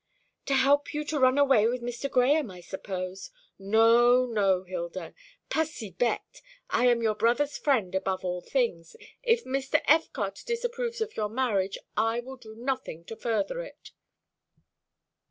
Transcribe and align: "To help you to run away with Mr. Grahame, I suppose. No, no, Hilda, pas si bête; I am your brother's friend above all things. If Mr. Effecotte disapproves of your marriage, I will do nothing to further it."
"To 0.47 0.55
help 0.55 0.95
you 0.95 1.05
to 1.05 1.19
run 1.19 1.37
away 1.37 1.67
with 1.67 1.83
Mr. 1.83 2.09
Grahame, 2.09 2.49
I 2.55 2.61
suppose. 2.61 3.29
No, 3.59 4.25
no, 4.25 4.63
Hilda, 4.63 5.13
pas 5.47 5.69
si 5.71 5.91
bête; 5.91 6.41
I 6.71 6.87
am 6.87 7.03
your 7.03 7.13
brother's 7.13 7.59
friend 7.59 7.93
above 7.93 8.25
all 8.25 8.41
things. 8.41 8.95
If 9.21 9.43
Mr. 9.45 9.79
Effecotte 9.87 10.41
disapproves 10.43 11.01
of 11.01 11.15
your 11.15 11.29
marriage, 11.29 11.77
I 11.95 12.19
will 12.19 12.37
do 12.37 12.55
nothing 12.55 13.05
to 13.05 13.15
further 13.15 13.61
it." 13.61 13.91